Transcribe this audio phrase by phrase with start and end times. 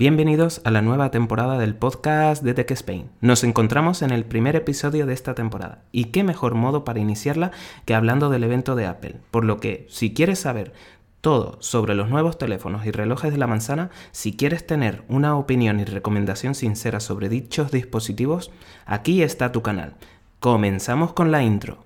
[0.00, 3.10] Bienvenidos a la nueva temporada del podcast de Tech Spain.
[3.20, 7.50] Nos encontramos en el primer episodio de esta temporada y qué mejor modo para iniciarla
[7.84, 9.16] que hablando del evento de Apple.
[9.30, 10.72] Por lo que, si quieres saber
[11.20, 15.80] todo sobre los nuevos teléfonos y relojes de la manzana, si quieres tener una opinión
[15.80, 18.50] y recomendación sincera sobre dichos dispositivos,
[18.86, 19.96] aquí está tu canal.
[20.38, 21.84] Comenzamos con la intro.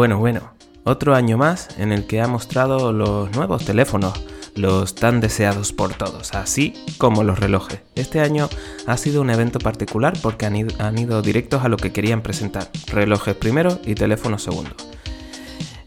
[0.00, 0.54] Bueno, bueno,
[0.84, 4.14] otro año más en el que ha mostrado los nuevos teléfonos,
[4.54, 7.80] los tan deseados por todos, así como los relojes.
[7.96, 8.48] Este año
[8.86, 13.36] ha sido un evento particular porque han ido, directos a lo que querían presentar, relojes
[13.36, 14.70] primero y teléfonos segundo.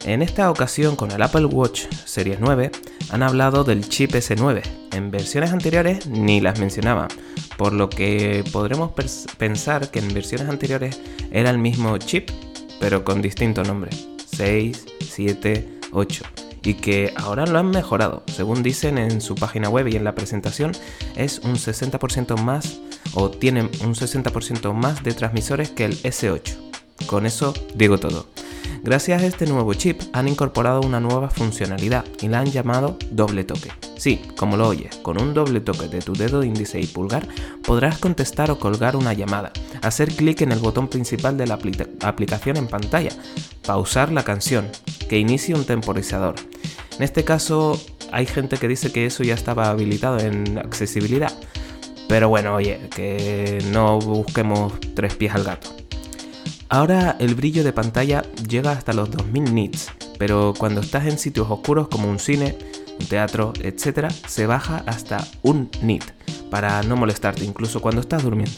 [0.06, 2.70] En esta ocasión con el Apple Watch Series 9
[3.10, 4.62] han hablado del chip S9.
[4.92, 7.08] En versiones anteriores ni las mencionaban,
[7.58, 8.92] por lo que podremos
[9.40, 11.02] pensar que en versiones anteriores
[11.32, 12.30] era el mismo chip,
[12.84, 13.92] pero con distinto nombre.
[14.36, 16.24] 6, 7, 8
[16.64, 18.24] y que ahora lo han mejorado.
[18.28, 20.74] Según dicen en su página web y en la presentación,
[21.16, 22.82] es un 60% más
[23.14, 26.58] o tienen un 60% más de transmisores que el S8.
[27.08, 28.28] Con eso digo todo.
[28.84, 33.46] Gracias a este nuevo chip han incorporado una nueva funcionalidad y la han llamado doble
[33.46, 33.72] toque.
[33.98, 37.28] Sí, como lo oyes, con un doble toque de tu dedo índice y pulgar
[37.64, 41.60] podrás contestar o colgar una llamada, hacer clic en el botón principal de la
[42.02, 43.12] aplicación en pantalla,
[43.66, 44.70] pausar la canción,
[45.08, 46.36] que inicie un temporizador.
[46.98, 47.80] En este caso
[48.12, 51.32] hay gente que dice que eso ya estaba habilitado en accesibilidad,
[52.10, 55.70] pero bueno, oye, que no busquemos tres pies al gato.
[56.70, 61.50] Ahora el brillo de pantalla llega hasta los 2000 nits, pero cuando estás en sitios
[61.50, 62.58] oscuros como un cine,
[63.10, 66.04] teatro, etc., se baja hasta un nit
[66.50, 68.58] para no molestarte incluso cuando estás durmiendo.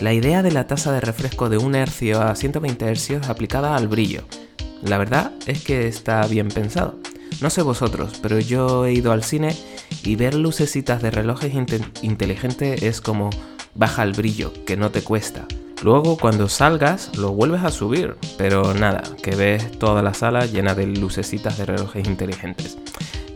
[0.00, 3.88] La idea de la tasa de refresco de 1 hercio a 120 hercios aplicada al
[3.88, 4.24] brillo.
[4.82, 6.98] La verdad es que está bien pensado.
[7.40, 9.56] No sé vosotros, pero yo he ido al cine
[10.04, 11.52] y ver lucecitas de relojes
[12.02, 13.30] inteligentes es como
[13.74, 15.46] baja el brillo, que no te cuesta.
[15.82, 20.74] Luego cuando salgas lo vuelves a subir, pero nada, que ves toda la sala llena
[20.74, 22.78] de lucecitas de relojes inteligentes.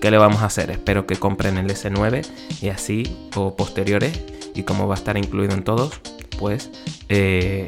[0.00, 0.70] ¿Qué le vamos a hacer?
[0.70, 2.26] Espero que compren el S9
[2.62, 4.18] y así, o posteriores,
[4.54, 6.00] y como va a estar incluido en todos,
[6.38, 6.70] pues,
[7.10, 7.66] eh,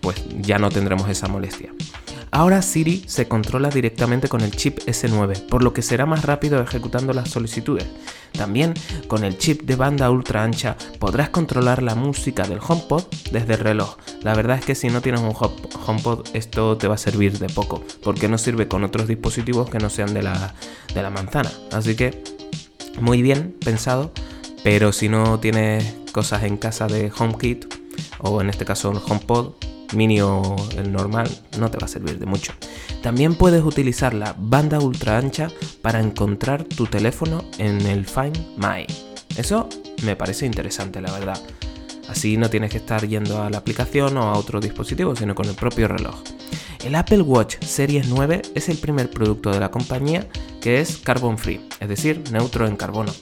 [0.00, 1.72] pues ya no tendremos esa molestia.
[2.36, 6.60] Ahora Siri se controla directamente con el chip S9, por lo que será más rápido
[6.60, 7.86] ejecutando las solicitudes.
[8.32, 8.74] También
[9.08, 13.60] con el chip de banda ultra ancha podrás controlar la música del HomePod desde el
[13.60, 13.96] reloj.
[14.22, 17.48] La verdad es que si no tienes un HomePod esto te va a servir de
[17.48, 20.52] poco, porque no sirve con otros dispositivos que no sean de la,
[20.92, 21.50] de la manzana.
[21.72, 22.22] Así que
[23.00, 24.12] muy bien pensado,
[24.62, 27.64] pero si no tienes cosas en casa de HomeKit
[28.18, 29.54] o en este caso el HomePod,
[29.94, 32.52] mini o el normal no te va a servir de mucho.
[33.02, 35.48] También puedes utilizar la banda ultra ancha
[35.82, 38.86] para encontrar tu teléfono en el Find My.
[39.36, 39.68] Eso
[40.04, 41.40] me parece interesante, la verdad.
[42.08, 45.48] Así no tienes que estar yendo a la aplicación o a otro dispositivo, sino con
[45.48, 46.22] el propio reloj.
[46.84, 50.28] El Apple Watch Series 9 es el primer producto de la compañía
[50.60, 53.12] que es carbon free, es decir, neutro en carbono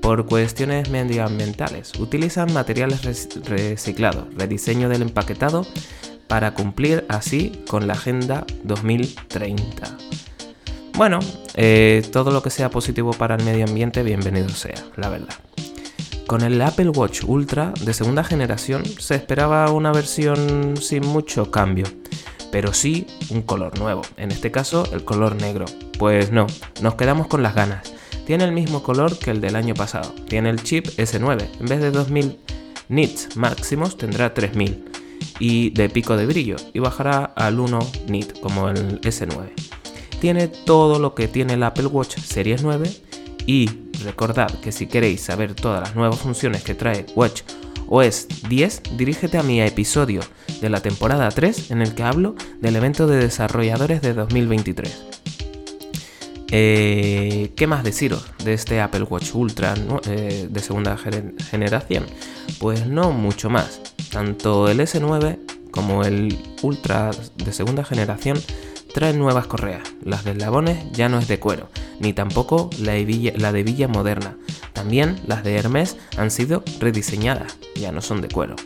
[0.00, 1.92] por cuestiones medioambientales.
[1.98, 3.02] Utilizan materiales
[3.44, 5.66] reciclados, rediseño del empaquetado
[6.26, 9.96] para cumplir así con la Agenda 2030.
[10.94, 11.18] Bueno,
[11.54, 15.34] eh, todo lo que sea positivo para el medio ambiente, bienvenido sea, la verdad.
[16.26, 21.86] Con el Apple Watch Ultra de segunda generación se esperaba una versión sin mucho cambio,
[22.52, 25.64] pero sí un color nuevo, en este caso el color negro.
[25.98, 26.46] Pues no,
[26.80, 27.92] nos quedamos con las ganas
[28.30, 30.14] tiene el mismo color que el del año pasado.
[30.28, 31.48] Tiene el chip S9.
[31.58, 32.38] En vez de 2000
[32.88, 34.84] nits máximos tendrá 3000
[35.40, 39.50] y de pico de brillo y bajará al 1 nit como el S9.
[40.20, 42.88] Tiene todo lo que tiene el Apple Watch Series 9
[43.46, 43.68] y
[44.04, 47.42] recordad que si queréis saber todas las nuevas funciones que trae Watch
[47.88, 50.20] OS 10, dirígete a mi episodio
[50.60, 55.39] de la temporada 3 en el que hablo del evento de desarrolladores de 2023.
[56.52, 59.74] Eh, ¿Qué más deciros de este Apple Watch Ultra
[60.06, 62.06] eh, de segunda generación?
[62.58, 63.80] Pues no mucho más.
[64.10, 65.38] Tanto el S9
[65.70, 68.40] como el Ultra de segunda generación
[68.92, 69.82] traen nuevas correas.
[70.02, 71.68] Las de eslabones ya no es de cuero,
[72.00, 74.36] ni tampoco la de, la de villa moderna.
[74.72, 78.56] También las de Hermes han sido rediseñadas, ya no son de cuero.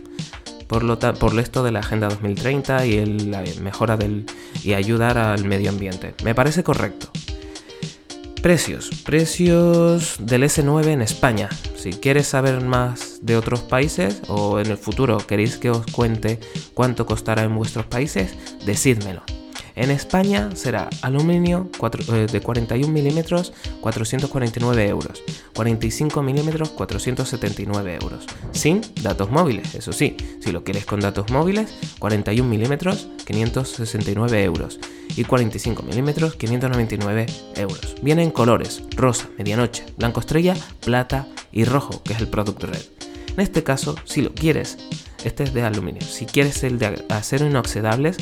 [0.67, 4.25] por, lo por esto de la Agenda 2030 y la mejora del,
[4.63, 6.15] y ayudar al medio ambiente.
[6.25, 7.11] Me parece correcto.
[8.45, 8.91] Precios.
[9.07, 11.49] Precios del S9 en España.
[11.77, 16.39] Si quieres saber más de otros países o en el futuro queréis que os cuente
[16.75, 18.37] cuánto costará en vuestros países,
[18.67, 19.23] decídmelo.
[19.77, 21.69] En España será aluminio
[22.13, 25.23] eh, de 41 milímetros 449 euros,
[25.55, 31.75] 45 milímetros 479 euros, sin datos móviles, eso sí, si lo quieres con datos móviles,
[31.99, 34.79] 41 milímetros 569 euros
[35.17, 37.27] y 45 milímetros 599
[37.57, 37.97] euros.
[38.01, 40.55] Viene en colores rosa, medianoche, blanco estrella,
[40.85, 42.83] plata y rojo, que es el Product Red.
[43.29, 44.79] En este caso, si lo quieres,
[45.25, 46.03] este es de aluminio.
[46.03, 48.17] Si quieres el de acero inoxidables,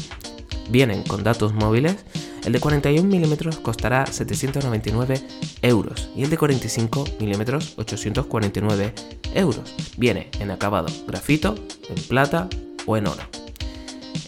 [0.68, 1.96] vienen con datos móviles,
[2.44, 5.22] el de 41 mm costará 799
[5.62, 7.42] euros y el de 45 mm
[7.76, 8.94] 849
[9.34, 9.74] euros.
[9.96, 11.54] Viene en acabado grafito,
[11.88, 12.48] en plata
[12.86, 13.22] o en oro.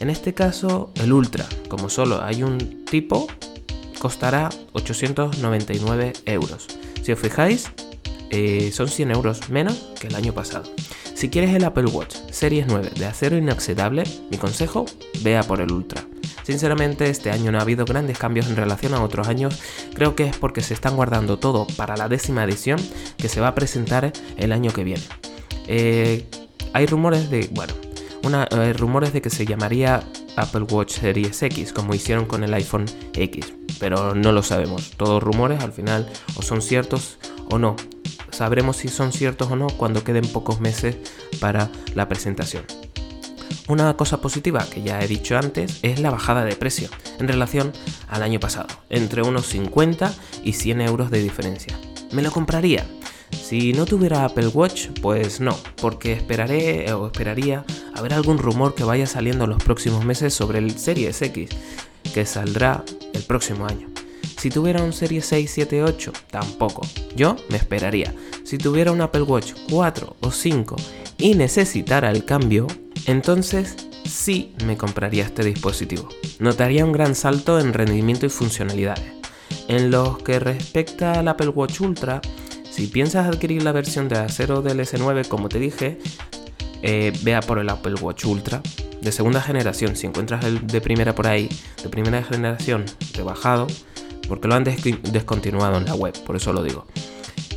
[0.00, 3.26] En este caso, el Ultra, como solo hay un tipo,
[3.98, 6.66] costará 899 euros.
[7.02, 7.70] Si os fijáis,
[8.30, 10.70] eh, son 100 euros menos que el año pasado.
[11.14, 14.84] Si quieres el Apple Watch Series 9 de acero inoxidable, mi consejo,
[15.22, 16.04] vea por el Ultra.
[16.44, 19.60] Sinceramente, este año no ha habido grandes cambios en relación a otros años.
[19.94, 22.78] Creo que es porque se están guardando todo para la décima edición
[23.16, 25.02] que se va a presentar el año que viene.
[25.66, 26.26] Eh,
[26.74, 27.72] hay rumores de, bueno,
[28.22, 30.02] una, eh, rumores de que se llamaría
[30.36, 34.92] Apple Watch Series X, como hicieron con el iPhone X, pero no lo sabemos.
[34.96, 37.18] Todos rumores al final o son ciertos
[37.50, 37.76] o no.
[38.30, 40.96] Sabremos si son ciertos o no cuando queden pocos meses
[41.40, 42.64] para la presentación.
[43.68, 47.72] Una cosa positiva que ya he dicho antes es la bajada de precio en relación
[48.08, 50.12] al año pasado, entre unos 50
[50.42, 51.78] y 100 euros de diferencia.
[52.12, 52.86] ¿Me lo compraría?
[53.30, 57.64] Si no tuviera Apple Watch, pues no, porque esperaré o esperaría
[57.94, 61.50] a ver algún rumor que vaya saliendo en los próximos meses sobre el Series X,
[62.14, 63.88] que saldrá el próximo año.
[64.38, 66.86] Si tuviera un Series 6, 7, 8, tampoco.
[67.16, 68.14] Yo me esperaría.
[68.44, 70.76] Si tuviera un Apple Watch 4 o 5
[71.18, 72.66] y necesitara el cambio,
[73.06, 76.08] entonces sí me compraría este dispositivo.
[76.38, 79.12] Notaría un gran salto en rendimiento y funcionalidades.
[79.68, 82.20] En lo que respecta al Apple Watch Ultra,
[82.70, 85.98] si piensas adquirir la versión de acero del S9 como te dije,
[86.82, 88.60] eh, vea por el Apple Watch Ultra
[89.00, 89.96] de segunda generación.
[89.96, 91.48] Si encuentras el de primera por ahí,
[91.82, 92.84] de primera generación
[93.14, 93.66] rebajado,
[94.28, 96.86] porque lo han descontinuado en la web, por eso lo digo.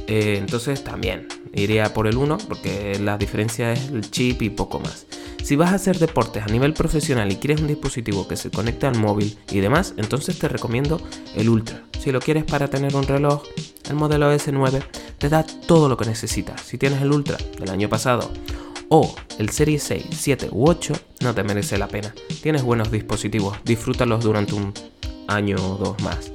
[0.07, 4.79] Eh, entonces también iría por el 1 porque la diferencia es el chip y poco
[4.79, 5.07] más.
[5.47, 8.85] Si vas a hacer deportes a nivel profesional y quieres un dispositivo que se conecte
[8.85, 11.01] al móvil y demás, entonces te recomiendo
[11.38, 11.83] el Ultra.
[12.01, 13.44] Si lo quieres para tener un reloj,
[13.89, 14.83] el modelo S9
[15.17, 16.59] te da todo lo que necesitas.
[16.59, 18.29] Si tienes el Ultra del año pasado
[18.89, 22.13] o el Series 6, 7 u 8, no te merece la pena.
[22.44, 24.73] Tienes buenos dispositivos, disfrútalos durante un
[25.29, 26.29] año o dos más.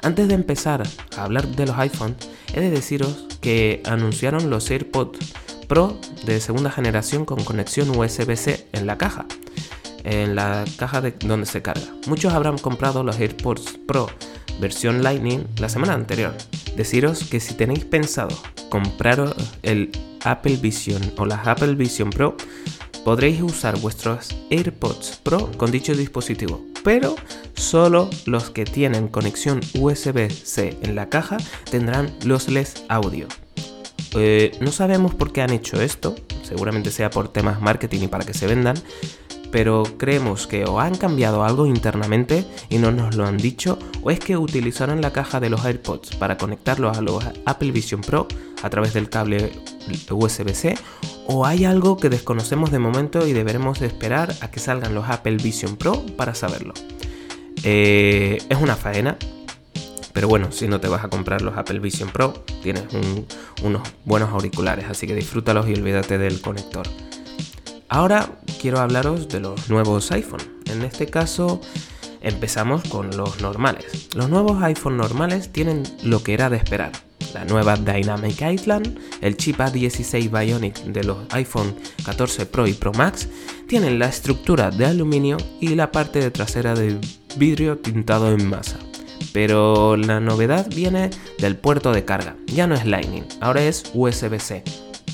[0.00, 0.82] Antes de empezar
[1.14, 2.16] a hablar de los iPhones,
[2.54, 5.18] he de deciros que anunciaron los AirPods
[5.68, 9.26] Pro de segunda generación con conexión USB-C en la caja,
[10.04, 11.86] en la caja de donde se carga.
[12.06, 14.08] Muchos habrán comprado los AirPods Pro
[14.60, 16.34] versión Lightning la semana anterior.
[16.76, 18.36] Deciros que si tenéis pensado
[18.68, 19.90] comprar el
[20.24, 22.36] Apple Vision o las Apple Vision Pro,
[23.04, 27.16] podréis usar vuestros AirPods Pro con dicho dispositivo, pero
[27.54, 31.36] solo los que tienen conexión USB-C en la caja
[31.70, 33.28] tendrán los LES audio.
[34.16, 38.24] Eh, no sabemos por qué han hecho esto, seguramente sea por temas marketing y para
[38.24, 38.76] que se vendan,
[39.50, 44.10] pero creemos que o han cambiado algo internamente y no nos lo han dicho, o
[44.10, 48.26] es que utilizaron la caja de los AirPods para conectarlos a los Apple Vision Pro
[48.62, 49.52] a través del cable
[50.10, 50.76] USB-C,
[51.26, 55.36] o hay algo que desconocemos de momento y deberemos esperar a que salgan los Apple
[55.36, 56.74] Vision Pro para saberlo.
[57.62, 59.16] Eh, es una faena,
[60.16, 62.32] pero bueno, si no te vas a comprar los Apple Vision Pro,
[62.62, 62.84] tienes
[63.62, 66.88] unos buenos auriculares, así que disfrútalos y olvídate del conector.
[67.90, 70.40] Ahora quiero hablaros de los nuevos iPhone.
[70.70, 71.60] En este caso
[72.22, 74.08] empezamos con los normales.
[74.14, 76.92] Los nuevos iPhone normales tienen lo que era de esperar.
[77.34, 82.92] La nueva Dynamic Island, el chip A16 Bionic de los iPhone 14 Pro y Pro
[82.92, 83.28] Max,
[83.68, 86.98] tienen la estructura de aluminio y la parte de trasera de
[87.36, 88.78] vidrio tintado en masa.
[89.32, 92.36] Pero la novedad viene del puerto de carga.
[92.46, 94.62] Ya no es Lightning, ahora es USB-C.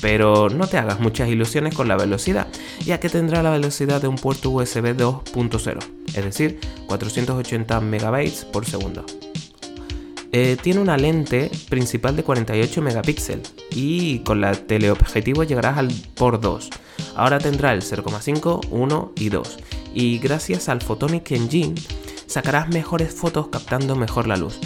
[0.01, 2.47] Pero no te hagas muchas ilusiones con la velocidad,
[2.85, 8.65] ya que tendrá la velocidad de un puerto USB 2.0, es decir, 480 MB por
[8.65, 9.05] segundo.
[10.33, 16.41] eh, tiene una lente principal de 48 megapíxeles y con la teleobjetivo llegarás al por
[16.41, 16.69] 2.
[17.15, 19.57] Ahora tendrá el 0,5, 1 y 2.
[19.93, 21.75] Y gracias al Photonic Engine
[22.33, 24.59] sacarás mejores fotos captando mejor la luz.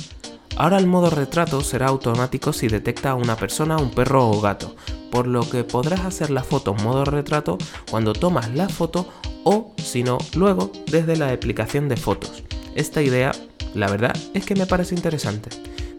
[0.55, 4.77] Ahora el modo retrato será automático si detecta a una persona, un perro o gato,
[5.11, 7.57] por lo que podrás hacer la foto en modo retrato
[7.91, 9.09] cuando tomas la foto
[9.43, 12.41] o, si no, luego desde la aplicación de fotos.
[12.73, 13.33] Esta idea,
[13.73, 15.49] la verdad, es que me parece interesante.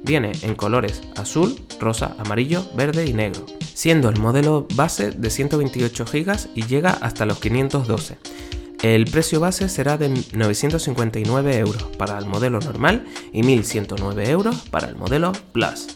[0.03, 3.45] Viene en colores azul, rosa, amarillo, verde y negro,
[3.75, 8.17] siendo el modelo base de 128 GB y llega hasta los 512.
[8.83, 14.89] El precio base será de 959 euros para el modelo normal y 1109 euros para
[14.89, 15.89] el modelo Plus.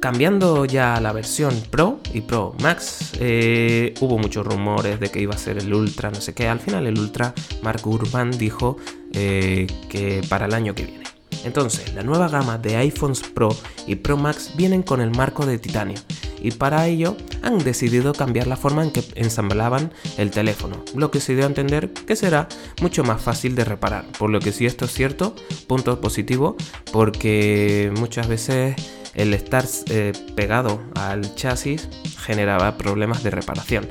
[0.00, 5.20] Cambiando ya a la versión Pro y Pro Max, eh, hubo muchos rumores de que
[5.20, 6.48] iba a ser el Ultra, no sé qué.
[6.48, 8.76] Al final el Ultra, Mark Urban dijo
[9.12, 11.04] eh, que para el año que viene.
[11.44, 13.54] Entonces, la nueva gama de iPhones Pro
[13.86, 15.98] y Pro Max vienen con el marco de titanio
[16.40, 21.20] y para ello han decidido cambiar la forma en que ensamblaban el teléfono, lo que
[21.20, 22.48] se dio a entender que será
[22.80, 24.06] mucho más fácil de reparar.
[24.18, 25.34] Por lo que si esto es cierto,
[25.66, 26.56] punto positivo,
[26.92, 28.76] porque muchas veces
[29.14, 33.88] el estar eh, pegado al chasis generaba problemas de reparación,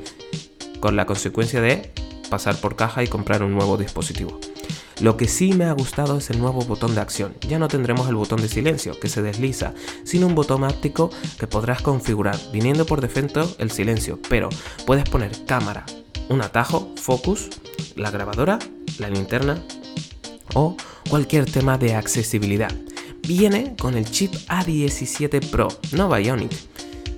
[0.80, 1.92] con la consecuencia de
[2.30, 4.38] pasar por caja y comprar un nuevo dispositivo.
[5.00, 7.34] Lo que sí me ha gustado es el nuevo botón de acción.
[7.48, 9.72] Ya no tendremos el botón de silencio que se desliza,
[10.04, 14.50] sino un botón áptico que podrás configurar, viniendo por defecto el silencio, pero
[14.86, 15.86] puedes poner cámara,
[16.28, 17.48] un atajo, focus,
[17.96, 18.58] la grabadora,
[18.98, 19.62] la linterna
[20.54, 20.76] o
[21.08, 22.72] cualquier tema de accesibilidad.
[23.26, 26.69] Viene con el chip A17 Pro, no Bionic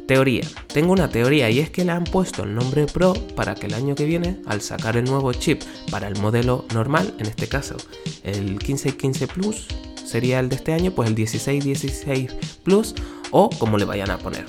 [0.06, 0.42] Teoría.
[0.72, 3.74] Tengo una teoría y es que le han puesto el nombre Pro para que el
[3.74, 7.76] año que viene, al sacar el nuevo chip para el modelo normal, en este caso
[8.24, 9.68] el 1515 Plus,
[10.04, 12.32] sería el de este año, pues el 1616
[12.62, 12.94] Plus
[13.30, 14.44] o como le vayan a poner,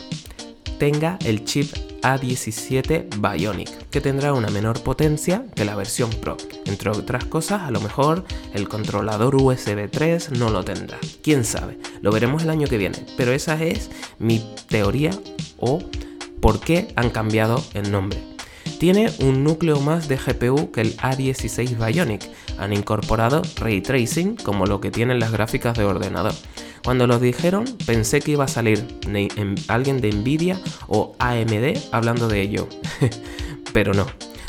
[0.83, 1.71] tenga el chip
[2.01, 6.35] A17 Bionic, que tendrá una menor potencia que la versión Pro.
[6.65, 10.99] Entre otras cosas, a lo mejor el controlador USB 3 no lo tendrá.
[11.21, 15.11] Quién sabe, lo veremos el año que viene, pero esa es mi teoría
[15.55, 15.79] o
[16.41, 18.21] por qué han cambiado el nombre.
[18.77, 22.29] Tiene un núcleo más de GPU que el A16 Bionic.
[22.57, 26.33] Han incorporado ray tracing como lo que tienen las gráficas de ordenador.
[26.83, 28.85] Cuando lo dijeron pensé que iba a salir
[29.67, 32.67] alguien de Nvidia o AMD hablando de ello,
[33.73, 34.05] pero no.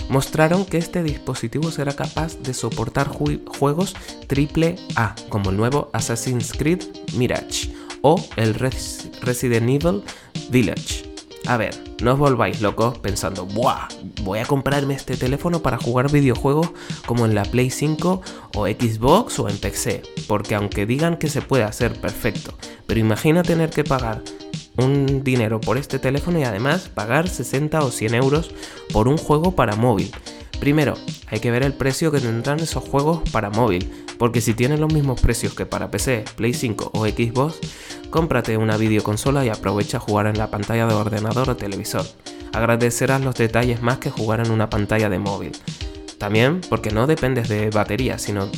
[0.09, 3.95] Mostraron que este dispositivo será capaz de soportar juegos
[4.29, 6.83] AAA como el nuevo Assassin's Creed
[7.15, 7.73] Mirage
[8.03, 10.03] o el Resident Evil
[10.51, 11.14] Village.
[11.47, 13.89] A ver, no os volváis locos pensando, ¡buah!
[14.23, 16.71] Voy a comprarme este teléfono para jugar videojuegos
[17.05, 18.23] como en la Play 5
[18.55, 22.55] o Xbox o en PC, porque aunque digan que se puede hacer perfecto,
[22.87, 24.23] pero imagina tener que pagar
[24.79, 28.51] un dinero por este teléfono y además pagar 60 o 100 euros
[28.91, 30.11] por un juego para móvil.
[30.61, 30.95] Primero,
[31.29, 34.93] hay que ver el precio que tendrán esos juegos para móvil, porque si tienen los
[34.93, 37.59] mismos precios que para PC, Play 5 o Xbox,
[38.11, 42.07] cómprate una videoconsola y aprovecha a jugar en la pantalla de ordenador o televisor.
[42.53, 45.53] Agradecerás los detalles más que jugar en una pantalla de móvil.
[46.19, 48.49] También porque no dependes de batería, sino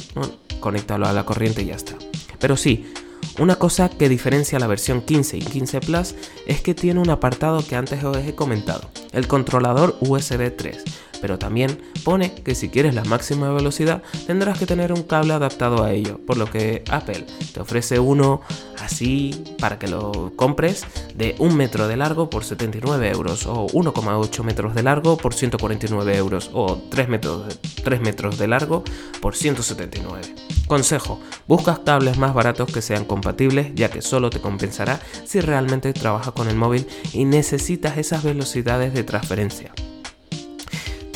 [0.61, 1.95] conéctalo a la corriente y ya está.
[2.39, 2.93] Pero sí,
[3.39, 6.15] una cosa que diferencia la versión 15 y 15 Plus
[6.47, 10.85] es que tiene un apartado que antes os he comentado, el controlador USB 3
[11.27, 15.83] pero también pone que si quieres la máxima velocidad tendrás que tener un cable adaptado
[15.83, 18.43] a ello, por lo que Apple te ofrece uno
[18.79, 20.85] así para que lo compres
[21.17, 26.17] de un metro de largo por 79 euros o 1,8 metros de largo por 149
[26.17, 28.85] euros o 3 metros, 3 metros de largo
[29.21, 30.33] por 179.
[30.69, 31.19] Consejo,
[31.49, 36.35] buscas cables más baratos que sean compatibles ya que solo te compensará si realmente trabajas
[36.35, 39.73] con el móvil y necesitas esas velocidades de transferencia.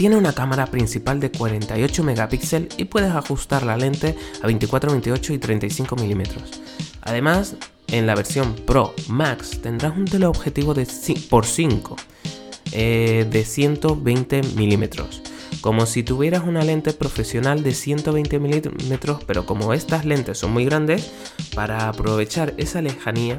[0.01, 5.35] Tiene una cámara principal de 48 megapíxeles y puedes ajustar la lente a 24, 28
[5.35, 6.63] y 35 milímetros.
[7.03, 7.57] Además,
[7.89, 10.89] en la versión Pro Max tendrás un teleobjetivo de
[11.29, 11.97] por 5
[12.73, 15.21] eh, de 120 milímetros.
[15.61, 20.65] Como si tuvieras una lente profesional de 120 milímetros, pero como estas lentes son muy
[20.65, 21.13] grandes,
[21.55, 23.39] para aprovechar esa lejanía,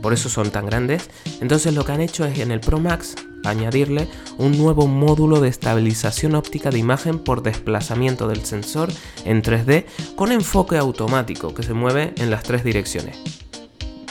[0.00, 1.10] por eso son tan grandes,
[1.42, 4.08] entonces lo que han hecho es en el Pro Max añadirle
[4.38, 8.90] un nuevo módulo de estabilización óptica de imagen por desplazamiento del sensor
[9.24, 9.84] en 3D
[10.16, 13.18] con enfoque automático que se mueve en las tres direcciones.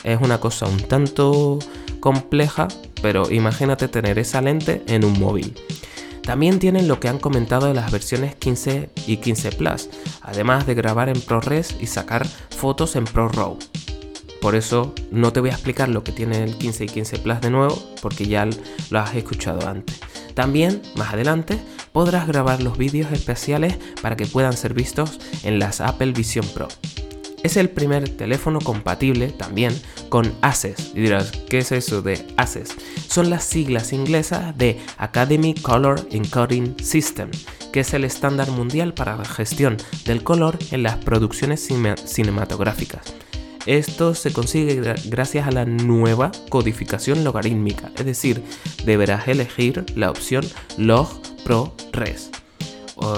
[0.03, 1.59] Es una cosa un tanto
[1.99, 2.67] compleja,
[3.01, 5.55] pero imagínate tener esa lente en un móvil.
[6.23, 9.89] También tienen lo que han comentado de las versiones 15 y 15 Plus,
[10.21, 13.57] además de grabar en ProRes y sacar fotos en ProRAW.
[14.41, 17.41] Por eso no te voy a explicar lo que tiene el 15 y 15 Plus
[17.41, 18.49] de nuevo, porque ya
[18.89, 19.99] lo has escuchado antes.
[20.33, 21.59] También, más adelante,
[21.91, 26.67] podrás grabar los vídeos especiales para que puedan ser vistos en las Apple Vision Pro.
[27.43, 29.79] Es el primer teléfono compatible también
[30.09, 30.91] con ACES.
[30.95, 32.75] Y dirás, ¿qué es eso de ACES?
[33.07, 37.29] Son las siglas inglesas de Academy Color Encoding System,
[37.71, 41.67] que es el estándar mundial para la gestión del color en las producciones
[42.05, 43.20] cinematográficas.
[43.65, 48.43] Esto se consigue gracias a la nueva codificación logarítmica, es decir,
[48.85, 50.45] deberás elegir la opción
[50.77, 51.09] Log
[51.43, 52.31] Pro Res.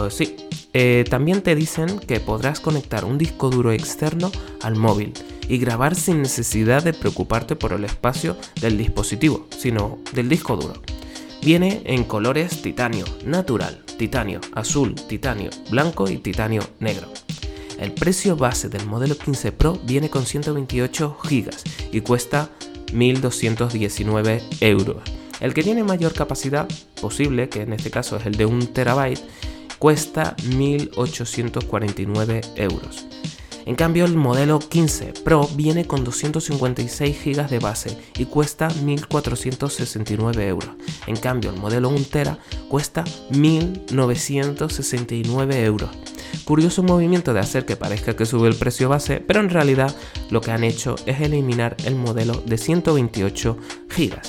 [0.10, 0.36] sí,
[0.74, 4.32] eh, también te dicen que podrás conectar un disco duro externo
[4.62, 5.14] al móvil
[5.48, 10.82] y grabar sin necesidad de preocuparte por el espacio del dispositivo, sino del disco duro.
[11.42, 17.10] Viene en colores titanio, natural, titanio, azul, titanio, blanco y titanio negro.
[17.84, 21.50] El precio base del modelo 15 Pro viene con 128 GB
[21.92, 22.50] y cuesta
[22.94, 25.04] 1.219 euros.
[25.42, 26.66] El que tiene mayor capacidad
[27.02, 29.18] posible, que en este caso es el de 1 TB,
[29.80, 33.06] cuesta 1.849 euros.
[33.66, 40.40] En cambio, el modelo 15 Pro viene con 256 GB de base y cuesta 1.469
[40.48, 40.70] euros.
[41.06, 45.90] En cambio, el modelo 1 Tera cuesta 1.969 euros.
[46.46, 49.96] Curioso movimiento de hacer que parezca que sube el precio base, pero en realidad
[50.30, 53.58] lo que han hecho es eliminar el modelo de 128
[53.96, 54.20] GB.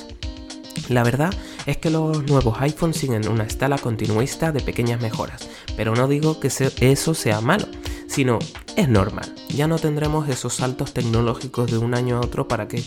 [0.89, 1.35] La verdad
[1.67, 6.39] es que los nuevos iPhones siguen una estala continuista de pequeñas mejoras, pero no digo
[6.41, 7.67] que eso sea malo,
[8.07, 8.39] sino
[8.77, 9.33] es normal.
[9.49, 12.83] Ya no tendremos esos saltos tecnológicos de un año a otro para que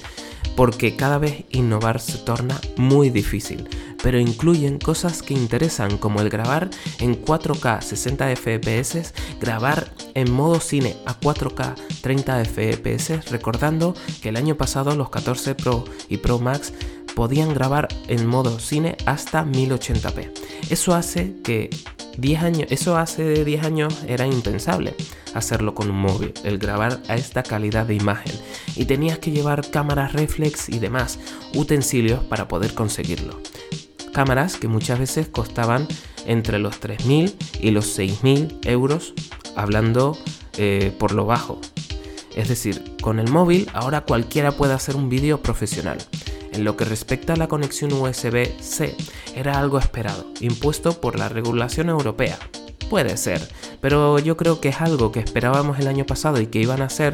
[0.56, 3.70] porque cada vez innovar se torna muy difícil,
[4.04, 10.60] pero incluyen cosas que interesan como el grabar en 4K 60 fps, grabar en modo
[10.60, 16.40] cine a 4K 30 fps, recordando que el año pasado los 14 Pro y Pro
[16.40, 16.74] Max
[17.16, 20.32] podían grabar en modo cine hasta 1080p.
[20.70, 21.70] Eso hace que
[22.18, 24.96] 10 años, eso hace 10 años era impensable
[25.34, 28.34] hacerlo con un móvil, el grabar a esta calidad de imagen.
[28.76, 31.20] Y tenías que llevar cámaras reflex y demás
[31.54, 33.40] utensilios para poder conseguirlo.
[34.14, 35.88] Cámaras que muchas veces costaban
[36.26, 39.14] entre los 3.000 y los 6.000 euros,
[39.56, 40.18] hablando
[40.58, 41.62] eh, por lo bajo.
[42.36, 45.98] Es decir, con el móvil ahora cualquiera puede hacer un vídeo profesional.
[46.58, 48.96] En lo que respecta a la conexión USB-C,
[49.36, 52.40] era algo esperado, impuesto por la regulación europea.
[52.90, 53.48] Puede ser,
[53.80, 56.86] pero yo creo que es algo que esperábamos el año pasado y que iban a
[56.86, 57.14] hacer,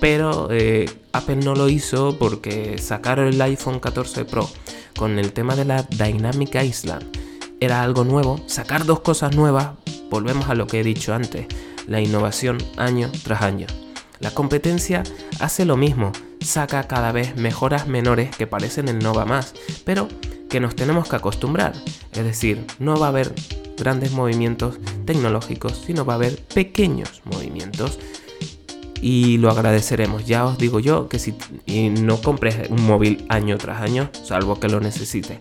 [0.00, 4.50] pero eh, Apple no lo hizo porque sacaron el iPhone 14 Pro
[4.96, 7.16] con el tema de la Dynamic Island.
[7.60, 9.68] Era algo nuevo, sacar dos cosas nuevas,
[10.10, 11.46] volvemos a lo que he dicho antes,
[11.86, 13.68] la innovación año tras año.
[14.18, 15.04] La competencia
[15.38, 20.08] hace lo mismo, saca cada vez mejoras menores que parecen el no va más, pero
[20.48, 21.72] que nos tenemos que acostumbrar.
[22.12, 23.34] Es decir, no va a haber
[23.76, 27.98] grandes movimientos tecnológicos, sino va a haber pequeños movimientos.
[29.02, 30.26] Y lo agradeceremos.
[30.26, 31.34] Ya os digo yo que si
[32.02, 35.38] no compres un móvil año tras año, salvo que lo necesites.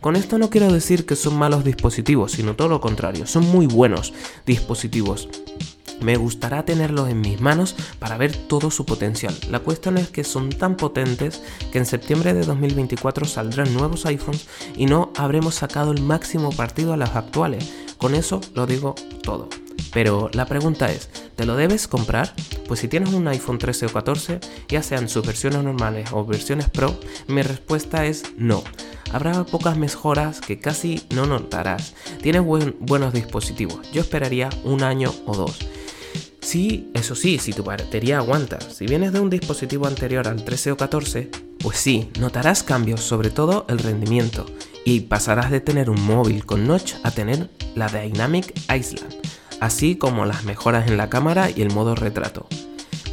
[0.00, 3.66] Con esto no quiero decir que son malos dispositivos, sino todo lo contrario, son muy
[3.66, 4.14] buenos
[4.46, 5.28] dispositivos
[6.00, 9.34] me gustará tenerlos en mis manos para ver todo su potencial.
[9.50, 14.46] La cuestión es que son tan potentes que en septiembre de 2024 saldrán nuevos iPhones
[14.76, 17.72] y no habremos sacado el máximo partido a los actuales.
[17.98, 19.48] Con eso lo digo todo.
[19.92, 22.32] Pero la pregunta es, ¿te lo debes comprar?
[22.68, 26.70] Pues si tienes un iPhone 13 o 14, ya sean sus versiones normales o versiones
[26.70, 28.62] Pro, mi respuesta es no.
[29.12, 31.94] Habrá pocas mejoras que casi no notarás.
[32.22, 35.58] Tienes buenos dispositivos, yo esperaría un año o dos.
[36.50, 38.58] Sí, eso sí, si tu batería aguanta.
[38.60, 41.30] Si vienes de un dispositivo anterior al 13 o 14,
[41.62, 44.46] pues sí, notarás cambios, sobre todo el rendimiento,
[44.84, 49.14] y pasarás de tener un móvil con notch a tener la Dynamic Island,
[49.60, 52.48] así como las mejoras en la cámara y el modo retrato.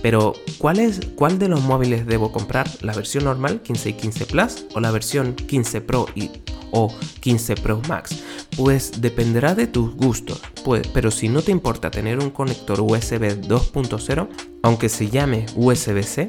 [0.02, 2.68] Pero, ¿cuál, es, ¿cuál de los móviles debo comprar?
[2.82, 6.32] ¿La versión normal 15 y 15 Plus o la versión 15 Pro y,
[6.72, 8.24] o 15 Pro Max?
[8.56, 13.42] Pues dependerá de tus gustos, pues, pero si no te importa tener un conector USB
[13.42, 14.28] 2.0,
[14.64, 16.28] aunque se llame USB-C,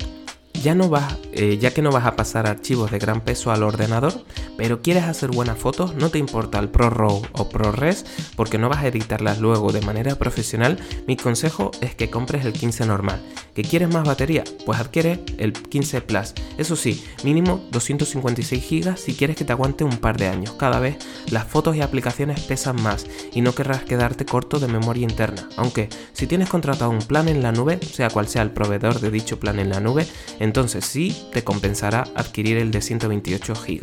[0.63, 0.91] ya, no
[1.33, 4.13] eh, ya que no vas a pasar archivos de gran peso al ordenador,
[4.59, 8.05] pero quieres hacer buenas fotos, no te importa el ProRAW o ProRes,
[8.37, 12.53] porque no vas a editarlas luego de manera profesional, mi consejo es que compres el
[12.53, 13.23] 15 normal,
[13.59, 14.45] ¿Que quieres más batería?
[14.65, 16.33] Pues adquiere el 15 Plus.
[16.59, 20.53] Eso sí, mínimo 256 GB si quieres que te aguante un par de años.
[20.53, 20.97] Cada vez
[21.33, 25.49] las fotos y aplicaciones pesan más y no querrás quedarte corto de memoria interna.
[25.57, 29.11] Aunque si tienes contratado un plan en la nube, sea cual sea el proveedor de
[29.11, 30.07] dicho plan en la nube,
[30.39, 33.81] entonces sí te compensará adquirir el de 128 GB.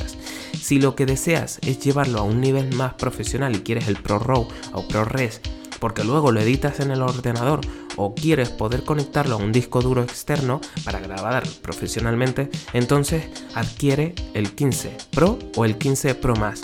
[0.65, 4.47] Si lo que deseas es llevarlo a un nivel más profesional y quieres el ProRAW
[4.73, 5.39] o ProRes
[5.79, 7.61] porque luego lo editas en el ordenador
[7.97, 14.55] o quieres poder conectarlo a un disco duro externo para grabar profesionalmente, entonces adquiere el
[14.55, 16.63] 15 Pro o el 15 Pro Más.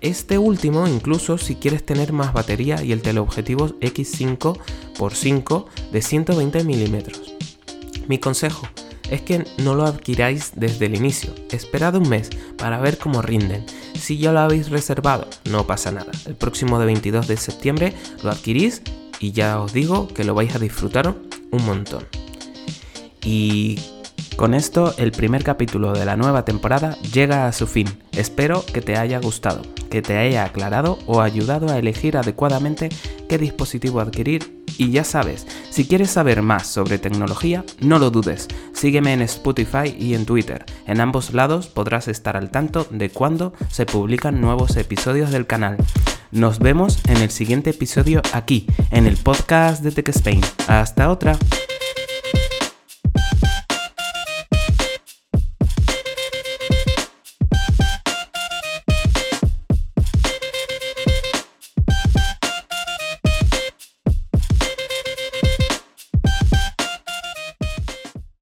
[0.00, 7.34] Este último incluso si quieres tener más batería y el teleobjetivo X5x5 de 120 milímetros.
[8.08, 8.66] Mi consejo
[9.12, 11.34] es que no lo adquiráis desde el inicio.
[11.50, 13.64] Esperad un mes para ver cómo rinden.
[13.94, 16.10] Si ya lo habéis reservado, no pasa nada.
[16.24, 18.80] El próximo de 22 de septiembre lo adquirís
[19.20, 21.14] y ya os digo que lo vais a disfrutar
[21.50, 22.06] un montón.
[23.22, 23.78] Y
[24.36, 27.88] con esto el primer capítulo de la nueva temporada llega a su fin.
[28.12, 32.88] Espero que te haya gustado, que te haya aclarado o ayudado a elegir adecuadamente
[33.28, 38.48] qué dispositivo adquirir y ya sabes, si quieres saber más sobre tecnología, no lo dudes,
[38.72, 40.64] sígueme en Spotify y en Twitter.
[40.86, 45.76] En ambos lados podrás estar al tanto de cuando se publican nuevos episodios del canal.
[46.30, 50.40] Nos vemos en el siguiente episodio aquí, en el podcast de TechSpain.
[50.66, 51.36] Hasta otra.